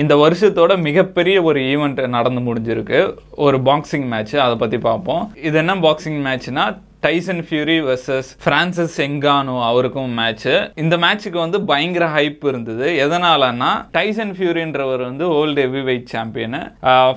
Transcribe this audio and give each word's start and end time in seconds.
இந்த 0.00 0.14
வருஷத்தோட 0.16 0.72
மிகப்பெரிய 0.86 1.36
ஒரு 1.46 1.60
ஈவெண்ட் 1.70 2.00
நடந்து 2.12 2.40
முடிஞ்சிருக்கு. 2.48 2.98
ஒரு 3.44 3.58
பாக்ஸிங் 3.68 4.04
மேட்ச் 4.12 4.34
அதை 4.44 4.56
பற்றி 4.60 4.78
பார்ப்போம். 4.84 5.22
இது 5.46 5.56
என்ன 5.62 5.74
boxing 5.86 6.20
மேட்ச்னா 6.26 6.64
Tyson 7.06 7.40
Fury 7.46 7.76
versus 7.88 8.30
Francis 8.44 8.96
Ngannou 9.06 9.56
அவருக்கும் 9.70 10.14
மேட்ச்சு 10.18 10.54
இந்த 10.82 10.96
மேட்ச்சுக்கு 11.04 11.38
வந்து 11.44 11.60
பயங்கர 11.72 12.06
ஹைப் 12.16 12.46
இருந்தது. 12.52 12.86
எதனாலன்னா 13.06 13.72
டைசன் 13.98 14.32
ஃபியூரின்றவர் 14.38 15.04
வந்து 15.08 15.26
ஓல்டு 15.40 15.66
ஹெவி 15.66 15.82
வெயிட் 15.90 16.08
சாம்பியனு 16.14 16.62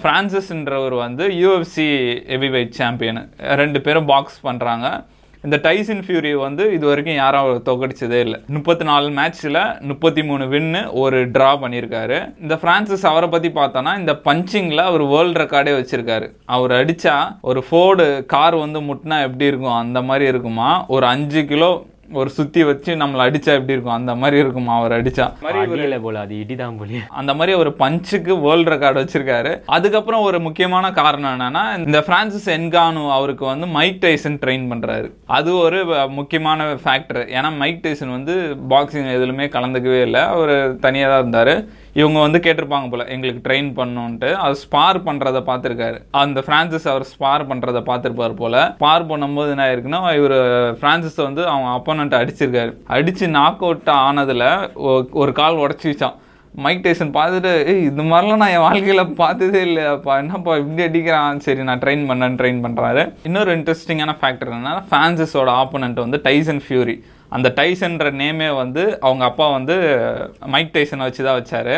பிரான்சிஸ்ன்றவர் 0.06 0.98
வந்து 1.06 1.28
யூஎஃப்சி 1.44 1.90
ஹெவி 2.34 2.52
வெயிட் 2.58 2.78
சாம்பியனு 2.82 3.24
ரெண்டு 3.64 3.82
பேரும் 3.88 4.12
பாக்ஸ் 4.14 4.46
பண்ணுறாங்க 4.50 4.88
இந்த 5.46 5.58
டைசன் 5.64 6.02
ஃபியூரி 6.06 6.30
வந்து 6.44 6.64
இது 6.74 6.86
வரைக்கும் 6.90 7.16
யாரும் 7.16 7.48
தோக்கடிச்சதே 7.66 8.20
இல்லை. 8.26 8.38
முப்பத்தி 8.56 8.86
நாலு 8.90 9.08
மேட்ச்சில் 9.18 9.60
முப்பத்தி 9.90 10.24
மூணு 10.24 10.44
வின்னு 10.54 10.82
ஒரு 11.02 11.18
ட்ரா 11.36 11.50
பண்ணியிருக்காரு. 11.64 12.18
இந்த 12.42 12.56
ஃப்ரான்சிஸ் 12.62 13.06
அவரை 13.12 13.30
பற்றி 13.30 13.50
பார்த்தோன்னா 13.50 13.94
இந்த 14.02 14.14
பஞ்சிங்கில் 14.28 14.84
அவர் 14.90 15.04
வேர்ல்டு 15.14 15.42
ரெக்கார்டே 15.44 15.74
வச்சுருக்காரு. 15.80 16.28
அவர் 16.46 16.72
அடித்தா 16.72 17.16
ஒரு 17.42 17.64
ஃபோர்டு 17.70 18.26
கார் 18.26 18.56
வந்து 18.56 18.82
முட்டினா 18.82 19.18
எப்படி 19.28 19.46
இருக்கும்? 19.46 19.80
அந்த 19.84 20.02
மாதிரி 20.02 20.28
இருக்குமா? 20.34 20.70
ஒரு 20.96 21.06
அஞ்சு 21.06 21.44
கிலோ 21.46 21.72
ஒரு 22.14 22.30
சுத்தி 22.30 22.64
வச்சு 22.64 22.96
நம்மளை 22.96 23.24
அடிச்சா 23.28 23.52
எப்படி 23.58 23.76
இருக்கும்? 23.76 23.98
அந்த 24.00 24.16
மாதிரி 24.16 24.42
இருக்குமா 24.44 24.74
அவர் 24.78 24.96
அடிச்சா? 25.02 25.26
அடியில 25.44 26.02
போல 26.02 26.20
அது 26.20 26.36
இடிதான் 26.36 26.78
போல 26.78 27.02
அந்த 27.22 27.34
மாதிரி 27.34 27.58
ஒரு 27.58 27.76
பஞ்சுக்கு 27.80 28.40
வேர்ல்டு 28.42 28.72
ரெக்கார்டு 28.72 29.02
வச்சிருக்காரு. 29.02 29.52
அதுக்கப்புறம் 29.66 30.22
ஒரு 30.22 30.40
முக்கியமான 30.40 30.92
காரணம் 30.92 31.40
என்னன்னா 31.40 31.64
இந்த 31.86 32.02
பிரான்சிஸ் 32.08 32.50
என்கானு 32.58 33.12
அவருக்கு 33.12 33.46
வந்து 33.46 33.68
மைக் 33.68 34.02
டைசன் 34.02 34.40
ட்ரெயின் 34.44 34.68
பண்றாரு. 34.72 35.12
அது 35.26 35.58
ஒரு 35.58 36.10
முக்கியமான 36.10 36.74
ஃபேக்டர் 36.74 37.22
ஏன்னா 37.38 37.58
மைக் 37.58 37.84
டைசன் 37.86 38.16
வந்து 38.18 38.36
பாக்ஸிங் 38.70 39.10
எதுலுமே 39.18 39.48
கலந்துக்கவே 39.56 40.02
இல்லை. 40.02 40.22
அவர் 40.22 40.56
தனியாக 40.80 41.14
தான் 41.14 41.22
இருந்தார். 41.22 41.82
இவங்க 41.94 42.20
வந்து 42.20 42.40
கேட்டிருப்பாங்க 42.40 42.90
போல் 42.90 43.08
எங்களுக்கு 43.08 43.50
ட்ரெயின் 43.50 43.78
பண்ணணுன்ட்டு 43.78 44.34
அது 44.34 44.56
ஸ்பார் 44.56 45.04
பண்ணுறத 45.04 45.40
பார்த்துருக்காரு. 45.50 46.04
அந்த 46.12 46.44
ஃப்ரான்சிஸ் 46.46 46.88
அவர் 46.88 47.04
ஸ்பார் 47.04 47.48
பண்ணுறத 47.48 47.80
பார்த்துருப்பார் 47.90 48.36
போல். 48.36 48.54
ஸ்பார் 48.54 49.08
பண்ணும்போது 49.08 49.50
என்ன 49.50 49.66
ஆயிருக்குன்னா 49.66 50.16
இவர் 50.16 50.38
ஃப்ரான்சிஸ் 50.80 51.24
வந்து 51.24 51.48
அவங்க 51.48 51.70
அப்போனண்ட்டை 51.70 52.22
அடிச்சிருக்காரு. 52.22 52.76
அடித்து 52.88 53.28
நாக் 53.28 53.62
அவுட் 53.62 53.90
ஆனதில் 53.90 54.74
ஒ- 54.74 55.04
ஒரு 55.12 55.32
கால் 55.32 55.56
உடச்சிச்சான் 55.56 56.16
மைக் 56.66 56.84
டைசன் 56.86 57.14
பார்த்துட்டு 57.16 57.52
ஏய் 57.72 57.84
இது 57.90 58.04
மாதிரிலாம் 58.10 58.42
நான் 58.42 58.54
என் 58.56 58.64
வாழ்க்கையில் 58.66 59.04
பார்த்ததே 59.22 59.62
இல்லையாப்பா. 59.68 60.14
என்னப்பா 60.24 60.58
இப்படி 60.62 60.84
அடிக்கிறான்? 60.88 61.40
சரி 61.46 61.62
நான் 61.70 61.82
ட்ரெயின் 61.84 62.04
பண்ணேன் 62.10 62.38
ட்ரெயின் 62.40 62.60
பண்ணுறாரு 62.66 63.04
இன்னொரு 63.28 63.52
இன்ட்ரெஸ்டிங்கான 63.58 64.14
ஃபேக்டர் 64.22 64.52
என்னன்னா 64.52 64.74
ஃபான்சிஸோட 64.92 65.52
ஆப்போனண்ட் 65.62 66.04
வந்து 66.06 66.20
டைசன் 66.28 66.62
ஃபியூரி 66.66 66.96
அந்த 67.36 67.50
டைசன்ற 67.60 68.08
நேமே 68.22 68.50
வந்து 68.64 68.82
அவங்க 69.06 69.24
அப்பா 69.30 69.46
வந்து 69.58 69.76
மைக் 70.56 70.76
டைசனை 70.76 71.06
வச்சு 71.08 71.24
தான் 71.28 71.40
வச்சாரு. 71.40 71.78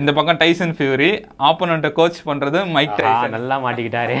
இந்த 0.00 0.10
பக்கம் 0.16 0.38
டைசன் 0.42 0.74
ஃபியூரி 0.76 1.08
ஆப்போனண்ட்டை 1.48 1.90
கோச் 1.96 2.20
பண்ணுறது 2.28 2.60
மைக் 2.76 2.94
டைசன் 3.00 3.34
நல்லா 3.36 3.56
மாட்டிக்கிட்டாரு. 3.64 4.14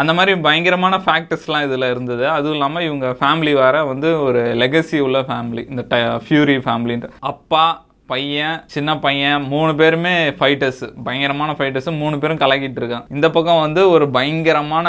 அந்த 0.00 0.14
மாதிரி 0.18 0.32
பயங்கரமான 0.46 0.96
ஃபேக்டர்ஸ்லாம் 1.04 1.66
இதில் 1.66 1.90
இருந்தது. 1.92 2.24
அதுவும் 2.36 2.56
இல்லாமல் 2.56 2.86
இவங்க 2.88 3.10
ஃபேமிலி 3.20 3.52
வேற 3.64 3.84
வந்து 3.90 4.10
ஒரு 4.28 4.42
லெகசி 4.62 5.00
உள்ள 5.08 5.20
ஃபேமிலி 5.28 5.64
இந்த 5.74 5.84
ஃபியூரி 6.28 6.56
ஃபேமிலின்ட்டு 6.68 7.12
அப்பா 7.32 7.66
பையன் 8.12 8.56
சின்ன 8.74 8.90
பையன் 9.04 9.44
மூணு 9.52 9.72
பேருமே 9.80 10.14
ஃபைட்டர்ஸ் 10.38 10.82
பயங்கரமான 11.06 11.54
ஃபைட்டர்ஸ் 11.58 11.90
மூணு 12.00 12.16
பேரும் 12.22 12.42
கலக்கிட்டு 12.42 12.80
இருக்காங்க 12.82 13.06
இந்த 13.16 13.28
பக்கம் 13.36 13.62
வந்து 13.66 13.84
ஒரு 13.94 14.06
பயங்கரமான 14.16 14.88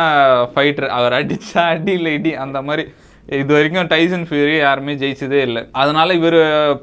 ஃபைட்டர் 0.55 0.89
அவர் 0.97 1.17
அடிச்சா 1.19 1.63
அடி 1.75 1.93
இல்லை 1.99 2.13
இடி 2.17 2.33
அந்த 2.45 2.61
மாதிரி. 2.69 2.85
இது 3.37 3.51
வரைக்கும் 3.55 3.89
டைசன் 3.91 4.23
ஃபியூரி 4.27 4.53
யாருமே 4.57 4.93
ஜெயிச்சதே 5.01 5.39
இல்லை. 5.47 5.61
அதனால 5.81 6.13
இவர் 6.19 6.37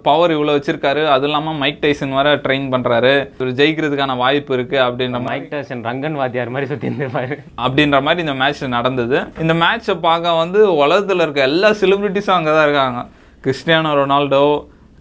பவர் 0.08 0.34
இவ்வளோ 0.34 0.52
வச்சிருக்காரு. 0.56 1.02
அது 1.14 1.24
இல்லாமல் 1.28 1.58
மைக் 1.62 1.80
டைசன் 1.84 2.14
வேற 2.18 2.34
ட்ரெயின் 2.44 2.68
பண்றாரு. 2.74 3.12
இவர் 3.38 3.56
ஜெயிக்கிறதுக்கான 3.60 4.16
வாய்ப்பு 4.22 4.54
இருக்கு 4.56 4.78
அப்படின்ற 4.84 5.20
மைக் 5.28 5.50
டைசன் 5.54 5.82
ரங்கன் 5.88 6.18
வாத்தியார் 6.20 6.54
மாதிரி 6.56 6.70
சுத்தி 6.72 6.90
இருந்திருப்பாரு. 6.90 7.36
அப்படின்ற 7.64 8.00
மாதிரி 8.08 8.24
இந்த 8.26 8.36
மேட்ச் 8.42 8.62
நடந்தது. 8.76 9.18
இந்த 9.44 9.56
மேட்சை 9.64 9.96
பார்க்க 10.08 10.40
வந்து 10.44 10.60
உலகத்தில் 10.84 11.24
இருக்க 11.26 11.48
எல்லா 11.50 11.70
செலிபிரிட்டிஸும் 11.82 12.38
அங்கே 12.38 12.54
தான் 12.56 12.66
இருக்காங்க. 12.69 13.02
Cristiano 13.46 13.92
Ronaldo 14.02 14.44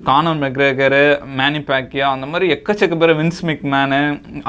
Conor 0.07 0.39
McGregor 0.43 1.03
Manny 1.37 1.59
Pacquiao 1.67 2.07
அந்த 2.15 2.25
மாதிரி 2.31 2.47
எக்கச்சக்க 2.55 2.95
பேர் 3.01 3.17
வின்ஸ் 3.19 3.43
மிக்மேனு 3.49 3.99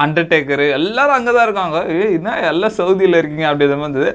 அண்டர்டேக்கரு 0.04 0.66
எல்லாரும் 0.78 1.16
அங்கே 1.18 1.32
தான் 1.36 1.46
இருக்காங்க. 1.48 1.78
ஏய் 1.96 2.14
என்ன 2.16 2.32
எல்லாம் 2.52 2.74
சவுதியில் 2.78 3.20
இருக்கீங்க? 3.20 3.46
அப்படி 3.50 3.68
இது 3.68 3.78
மாதிரி 3.82 4.10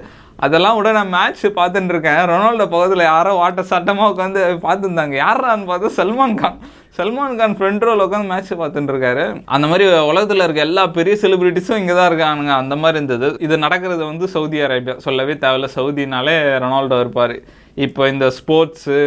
அதெல்லாம் 0.45 0.75
விட 0.77 0.91
நான் 0.97 1.13
மேட்ச் 1.15 1.41
பார்த்துட்டு 1.57 1.93
இருக்கேன். 1.93 2.21
ரொனால்டோ 2.31 2.65
பக்கத்தில் 2.73 3.09
யாரோ 3.09 3.31
வாட்ட 3.39 3.63
சட்டமாக 3.71 4.11
உட்காந்து 4.13 4.43
பார்த்துருந்தாங்க. 4.65 5.15
யாரான்னு 5.23 5.69
பார்த்தா 5.71 5.91
சல்மான் 5.99 6.37
கான். 6.41 6.57
சல்மான் 6.97 7.37
கான் 7.39 7.55
ஃப்ரண்ட் 7.57 7.85
ரோல 7.87 8.05
உட்காந்து 8.07 8.31
மேட்ச் 8.31 8.51
பார்த்துட்டு 8.61 8.93
இருக்காரு. 8.93 9.25
அந்த 9.55 9.67
மாதிரி 9.67 9.85
உலகத்தில் 10.11 10.45
இருக்க 10.45 10.67
எல்லா 10.69 10.85
பெரிய 10.97 11.15
செலிபிரிட்டிஸும் 11.23 11.79
இங்கே 11.81 11.95
தான் 11.99 12.09
இருக்கானுங்க. 12.11 12.53
அந்த 12.63 12.75
மாதிரி 12.83 12.97
இருந்தது. 12.99 13.29
இது 13.47 13.57
நடக்கிறது 13.65 14.03
வந்து 14.11 14.27
சவுதி 14.35 14.59
அரேபியா. 14.67 14.97
சொல்லவே 15.07 15.35
தேவையில்ல. 15.45 15.69
சவுதினாலே 15.77 16.35
ரொனால்டோ 16.65 16.99
இருப்பார். 17.05 17.35
இப்போ 17.87 18.07
இந்த 18.13 18.25
ஸ்போர்ட்ஸு 18.39 18.97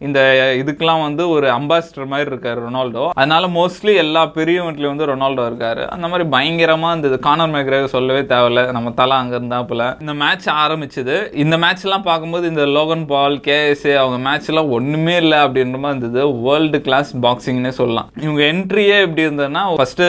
இந்த 0.00 0.20
இதுக்கெல்லாம் 0.58 1.02
வந்து 1.02 1.28
ஒரு 1.28 1.46
அம்பாசிடர் 1.50 2.06
மாதிரி 2.06 2.30
இருக்காரு 2.30 2.60
ரொனால்டோ. 2.60 3.04
அதனால 3.14 3.46
மோஸ்ட்லி 3.48 3.96
எல்லா 3.96 4.26
பெரிய 4.28 4.62
வீட்லயும் 4.62 4.86
வந்து 4.86 5.06
ரொனால்டோ 5.06 5.44
இருக்காரு. 5.48 5.82
அந்த 5.88 6.08
மாதிரி 6.08 6.28
பயங்கரமா 6.28 6.88
இருந்தது 6.88 7.18
கானர் 7.18 7.50
மேக்ரேவர் 7.50 7.84
சொல்லவே 7.86 8.20
தேவையில்ல. 8.28 8.72
நம்ம 8.72 8.90
தலை 8.92 9.16
அங்க 9.16 9.38
இருந்தாப்புல 9.38 9.86
இந்த 10.00 10.14
மேட்ச் 10.14 10.48
ஆரம்பிச்சது. 10.56 11.16
இந்த 11.36 11.58
மேட்ச் 11.58 11.84
எல்லாம் 11.84 12.02
பார்க்கும்போது 12.02 12.48
இந்த 12.48 12.66
லோகன் 12.68 13.06
பால் 13.06 13.38
கேஎஸ்ஏ 13.40 13.94
அவங்க 13.94 14.18
மேட்ச் 14.28 14.48
எல்லாம் 14.48 14.70
ஒண்ணுமே 14.70 15.16
இல்லை 15.16 15.38
அப்படின்ற 15.38 15.78
மாதிரி 15.78 15.98
இருந்தது. 15.98 16.20
வேர்ல்டு 16.42 16.80
கிளாஸ் 16.80 17.16
பாக்ஸிங்னே 17.18 17.68
சொல்லலாம். 17.72 18.08
இவங்க 18.22 18.42
என்ட்ரியே 18.44 18.96
எப்படி 19.00 19.26
இருந்ததுன்னா 19.26 19.64
ஃபர்ஸ்ட் 19.74 20.04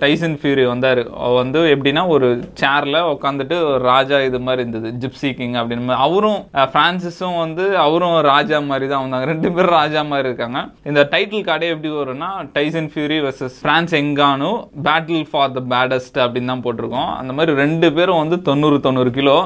டைசன் 0.00 0.38
ஃபியூரி 0.40 0.66
வந்தாரு. 0.66 1.04
வந்து 1.34 1.58
எப்படின்னா 1.74 2.06
ஒரு 2.08 2.28
சேர்ல 2.60 2.96
உட்காந்துட்டு 3.10 3.58
ஒரு 3.66 3.82
ராஜா 3.84 4.20
இது 4.20 4.40
மாதிரி 4.40 4.62
இருந்தது. 4.62 4.94
ஜிப்சி 5.02 5.32
கிங் 5.32 5.54
அப்படின்னு. 5.54 5.96
அவரும் 6.00 6.40
அஹ், 6.54 6.70
பிரான்சிஸும் 6.74 7.38
வந்து 7.38 7.64
அவரும் 7.78 8.20
ராஜா 8.26 8.60
மாதிரி 8.66 8.88
தான் 8.88 9.00
வந்தாங்க. 9.00 9.28
ரெண்டு 9.30 9.48
பேரும் 9.54 9.76
ராஜா 9.78 10.02
மாதிரி 10.10 10.28
இருக்காங்க. 10.30 10.60
இந்த 10.90 11.00
டைட்டில் 11.14 11.46
கார்டே 11.48 11.72
எப்படி 11.74 11.90
வரும்னா 12.00 12.30
Tyson 12.58 12.90
Fury 12.92 13.18
versus 13.26 13.56
Francis 13.64 13.96
Ngannou 14.02 14.50
battle 14.86 15.26
for 15.32 15.56
the 15.56 15.62
baddest 15.72 16.20
அப்படின்னு 16.26 16.52
தான் 16.54 16.64
போட்டிருக்கோம். 16.68 17.10
அந்த 17.22 17.34
மாதிரி 17.38 17.58
ரெண்டு 17.64 17.90
பேரும் 17.98 18.22
வந்து 18.22 18.38
தொண்ணூறு 18.50 18.78
தொண்ணூறு 18.86 19.12
கிலோ 19.18 19.38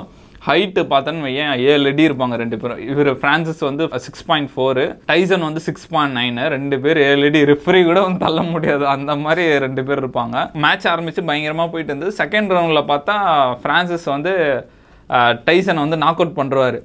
ஹைட்டு 0.47 0.83
பார்த்தோன்னு 0.91 1.25
வையேன் 1.27 1.53
ஏழு 1.73 1.85
அடி 1.91 2.03
இருப்பாங்க 2.09 2.35
ரெண்டு 2.41 2.57
பேரும். 2.63 2.81
இவர் 2.93 3.11
ஃப்ரான்சிஸ் 3.21 3.63
வந்து 3.69 3.85
சிக்ஸ் 4.07 4.27
பாயிண்ட் 4.31 4.51
ஃபோரு 4.55 4.85
டைசன் 5.11 5.47
வந்து 5.47 5.61
சிக்ஸ் 5.67 5.89
பாயிண்ட் 5.93 6.17
நைனு 6.19 6.45
ரெண்டு 6.55 6.77
பேர் 6.85 6.99
ஏழு 7.07 7.25
அடி. 7.29 7.41
ரெஃப்ரி 7.53 7.81
கூட 7.89 7.99
வந்து 8.07 8.23
தள்ள 8.25 8.43
முடியாது. 8.55 8.85
அந்த 8.95 9.15
மாதிரி 9.25 9.45
ரெண்டு 9.67 9.85
பேர் 9.89 10.03
இருப்பாங்க. 10.03 10.37
மேட்ச் 10.65 10.87
ஆரம்பித்து 10.93 11.29
பயங்கரமாக 11.31 11.73
போயிட்டு 11.75 11.93
இருந்தது. 11.93 12.13
செகண்ட் 12.23 12.53
ரவுண்டில் 12.57 12.89
பார்த்தா 12.93 13.15
ஃப்ரான்சிஸ் 13.63 14.07
வந்து 14.15 14.35
டைசனை 15.49 15.81
வந்து 15.85 16.03
நாக் 16.05 16.21
அவுட் 16.23 16.39
பண்ணுறாரு 16.41 16.81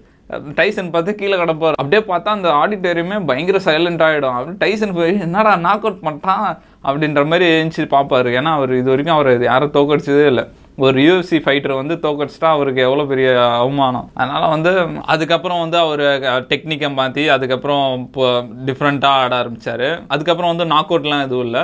டைசன் 0.60 0.94
பார்த்து 0.94 1.18
கீழே 1.20 1.36
கிடப்பார். 1.42 1.78
அப்படியே 1.82 2.02
பார்த்தா 2.12 2.38
அந்த 2.38 2.50
ஆடிட்டோரியமே 2.62 3.18
பயங்கர 3.30 3.60
சைலண்ட் 3.68 4.06
ஆகிடும் 4.08 4.38
அப்படி 4.38 4.58
டைசன் 4.64 4.98
போய் 4.98 5.14
என்னடா 5.28 5.54
நாக் 5.68 5.86
அவுட் 5.88 6.06
பண்ணிட்டான் 6.08 6.48
அப்படின்ற 6.88 7.22
மாதிரி 7.34 7.46
எழுந்துச்சு 7.54 7.86
பார்ப்பார். 7.98 8.30
ஏன்னா 8.40 8.54
அவர் 8.58 8.74
இது 8.82 8.92
வரைக்கும் 8.94 9.18
அவர் 9.20 9.32
யாரும் 9.52 9.78
தோக்கடிச்சதே 9.78 10.26
இல்லை. 10.32 10.46
ஒரு 10.86 10.98
யூஎஃப்சி 11.06 11.38
ஃபைட்டர் 11.46 11.74
வந்து 11.80 11.96
தோக்கடிச்சிட்டா 12.04 12.50
அவருக்கு 12.56 12.82
எவ்வளோ 12.86 13.06
பெரிய 13.10 13.30
அவமானம். 13.64 14.06
அதனால் 14.20 14.54
வந்து 14.54 14.72
அதுக்கப்புறம் 15.14 15.60
வந்து 15.64 15.78
அவர் 15.86 16.04
டெக்னிக்கை 16.52 16.90
மாற்றி 17.00 17.24
அதுக்கப்புறம் 17.36 17.84
இப்போ 18.06 18.28
டிஃப்ரெண்ட்டாக 18.68 19.24
ஆட 19.24 19.34
ஆரம்பித்தார் 19.42 19.88
அதுக்கப்புறம் 20.14 20.52
வந்து 20.54 20.68
நாக் 20.74 20.94
அவுட்லாம் 20.94 21.26
எதுவும் 21.28 21.46
இல்லை. 21.48 21.64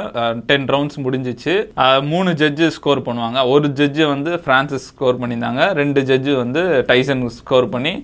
டென் 0.49 0.67
ரவுண்ட்ஸ் 0.73 1.01
முடிஞ்சிச்சு. 1.05 1.55
மூணு 2.11 2.33
ஜட்ஜு 2.41 2.67
ஸ்கோர் 2.79 3.05
பண்ணுவாங்க. 3.07 3.47
ஒரு 3.53 3.69
ஜட்ஜு 3.79 4.05
வந்து 4.15 4.33
ஃப்ரான்சிஸ் 4.43 4.89
ஸ்கோர் 4.91 5.21
பண்ணியிருந்தாங்க. 5.23 5.71
ரெண்டு 5.81 6.03
ஜட்ஜு 6.11 6.35
வந்து 6.43 6.63
டைசன் 6.91 7.25
ஸ்கோர் 7.39 7.73
பண்ணி 7.77 7.95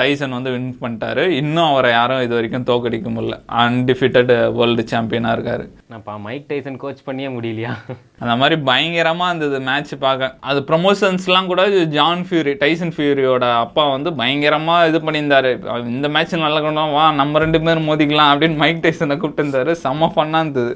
டைசன் 0.00 0.36
வந்து 0.36 0.50
வின் 0.50 0.76
பண்ணிட்டாரு. 0.80 1.24
இன்னும் 1.40 1.68
அவரை 1.70 1.90
யாரும் 1.90 2.22
இது 2.22 2.34
வரைக்கும் 2.34 2.66
தோக்கடிக்க 2.70 3.10
முடியல. 3.14 3.36
அன்டிஃபிட்டட் 3.62 4.52
வேர்ல்டு 4.58 4.84
சாம்பியனாக 4.92 5.36
இருக்காரு. 5.36 5.64
நான் 5.92 6.22
மைக் 6.26 6.46
டைசன் 6.52 6.76
கோச் 6.76 7.02
பண்ணியே 7.04 7.28
முடியலையா? 7.28 7.72
அந்த 8.18 8.36
மாதிரி 8.42 8.60
பயங்கரமா 8.70 9.26
இருந்தது 9.26 9.60
மேட்ச் 9.60 9.94
பார்க்க. 9.98 10.36
அது 10.40 10.60
ப்ரொமோஷன்ஸ்லாம் 10.70 11.50
கூட 11.52 11.68
ஜான் 11.96 12.24
ஃபியூரி 12.30 12.54
டைசன் 12.64 12.94
ஃபியூரியோட 12.96 13.44
அப்பா 13.64 13.84
வந்து 13.96 14.10
பயங்கரமா 14.22 14.76
இது 14.88 14.98
பண்ணியிருந்தாரு. 14.98 15.52
இந்த 15.96 16.08
மேட்ச் 16.08 16.34
நல்லா 16.46 16.60
கொண்டு 16.60 16.80
வா 16.80 17.12
நம்ம 17.12 17.38
ரெண்டு 17.38 17.60
பேரும் 17.60 17.88
மோதிக்கலாம் 17.88 18.32
அப்படின்னு 18.32 18.62
மைக் 18.64 18.84
டைசனை 18.86 19.16
கூப்பிட்டு 19.16 19.44
இருந்தாரு 19.44 19.74
செம்ம 19.84 20.10
ஃபன்னாக 20.16 20.44
இருந்தது. 20.44 20.74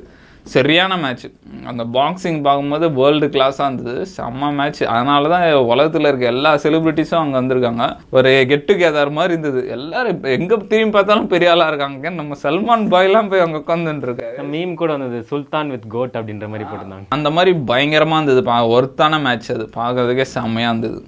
சரியான 0.55 0.97
மேட்ச் 0.97 1.25
அந்த 1.71 1.85
பாக்ஸிங் 1.95 2.43
பார்க்கும்போது 2.43 2.87
வேர்ல்டு 2.93 3.27
கிளாஸாக 3.27 3.73
இருந்தது. 3.73 4.07
செம்ம 4.17 4.51
மேட்ச் 4.55 4.83
அதனால 4.95 5.29
தான் 5.29 5.45
உலகத்தில் 5.53 6.07
இருக்க 6.07 6.27
எல்லா 6.27 6.55
செலிபிரிட்டிஸும் 6.55 7.23
அங்கே 7.23 7.39
வந்திருக்காங்க. 7.39 7.87
ஒரு 8.11 8.45
கெட் 8.49 8.69
டுகெதர் 8.71 9.11
மாதிரி 9.11 9.33
இருந்தது. 9.33 9.69
எல்லாரும் 9.69 10.23
எங்க 10.37 10.57
திரும்பி 10.57 10.91
பார்த்தாலும் 10.91 11.27
பெரிய 11.27 11.51
ஆளாக 11.51 11.69
இருக்காங்க. 11.69 12.11
நம்ம 12.11 12.37
சல்மான் 12.43 12.85
பாய்லாம் 12.95 13.31
போய் 13.31 13.45
அங்கே 13.47 13.59
உட்காந்துட்டு 13.59 14.07
இருக்காரு. 14.09 14.47
மீம் 14.53 14.75
கூட 14.75 14.97
வந்தது. 14.97 15.23
சுல்தான் 15.23 15.71
வித் 15.71 15.89
கோட் 15.89 16.15
அப்படின்ற 16.15 16.49
மாதிரி 16.49 16.69
போட்டிருந்தாங்க. 16.71 17.07
அந்த 17.09 17.31
மாதிரி 17.31 17.57
பயங்கரமா 17.73 18.15
இருந்தது. 18.15 18.43
பா 18.43 18.69
ஒர்த்தான 18.69 19.23
மேட்ச் 19.23 19.53
அது. 19.53 19.71
பார்க்கறதுக்கே 19.77 20.27
செம்மையா 20.37 20.69
இருந்தது. 20.69 21.01